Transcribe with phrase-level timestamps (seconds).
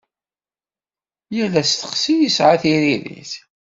[1.35, 3.33] Yal asteqsi yesɛa tiririt.